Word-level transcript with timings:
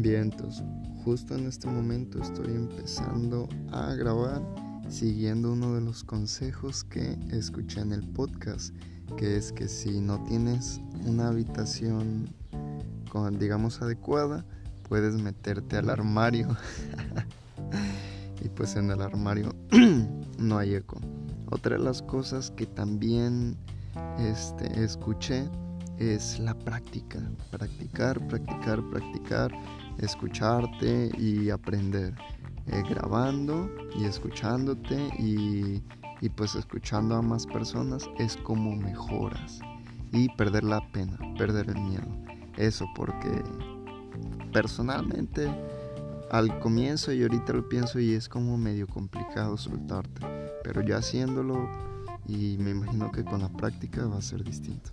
Vientos, 0.00 0.62
justo 1.04 1.34
en 1.34 1.48
este 1.48 1.66
momento 1.66 2.22
estoy 2.22 2.54
empezando 2.54 3.48
a 3.72 3.94
grabar 3.94 4.40
siguiendo 4.88 5.52
uno 5.52 5.74
de 5.74 5.80
los 5.80 6.04
consejos 6.04 6.84
que 6.84 7.18
escuché 7.32 7.80
en 7.80 7.92
el 7.92 8.06
podcast, 8.06 8.72
que 9.16 9.36
es 9.36 9.50
que 9.50 9.66
si 9.66 10.00
no 10.00 10.22
tienes 10.22 10.80
una 11.04 11.28
habitación 11.28 12.32
digamos 13.40 13.82
adecuada, 13.82 14.44
puedes 14.88 15.14
meterte 15.14 15.76
al 15.76 15.90
armario. 15.90 16.56
y 18.44 18.48
pues 18.50 18.76
en 18.76 18.92
el 18.92 19.02
armario 19.02 19.52
no 20.38 20.58
hay 20.58 20.76
eco. 20.76 21.00
Otra 21.50 21.76
de 21.76 21.82
las 21.82 22.02
cosas 22.02 22.52
que 22.52 22.66
también 22.66 23.56
este, 24.20 24.84
escuché 24.84 25.48
es 25.98 26.38
la 26.38 26.54
práctica. 26.54 27.18
Practicar, 27.50 28.24
practicar, 28.28 28.82
practicar, 28.90 29.52
escucharte 29.98 31.10
y 31.18 31.50
aprender. 31.50 32.14
Eh, 32.70 32.82
grabando 32.86 33.70
y 33.96 34.04
escuchándote 34.04 34.94
y, 35.18 35.82
y 36.20 36.28
pues 36.28 36.54
escuchando 36.54 37.16
a 37.16 37.22
más 37.22 37.46
personas 37.46 38.04
es 38.18 38.36
como 38.36 38.76
mejoras. 38.76 39.60
Y 40.12 40.28
perder 40.36 40.64
la 40.64 40.80
pena, 40.92 41.18
perder 41.38 41.70
el 41.70 41.80
miedo. 41.80 42.06
Eso 42.56 42.86
porque 42.94 43.42
personalmente 44.52 45.48
al 46.30 46.58
comienzo 46.60 47.12
y 47.12 47.22
ahorita 47.22 47.54
lo 47.54 47.68
pienso 47.68 48.00
y 48.00 48.12
es 48.12 48.28
como 48.28 48.58
medio 48.58 48.86
complicado 48.86 49.56
soltarte. 49.56 50.26
Pero 50.62 50.82
ya 50.82 50.98
haciéndolo 50.98 51.68
y 52.26 52.56
me 52.58 52.72
imagino 52.72 53.10
que 53.10 53.24
con 53.24 53.40
la 53.40 53.48
práctica 53.48 54.06
va 54.06 54.18
a 54.18 54.22
ser 54.22 54.44
distinto. 54.44 54.90